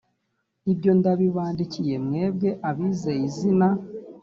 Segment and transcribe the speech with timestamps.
[0.71, 3.67] ibyo ndabibandikiye mwebwe abizeye izina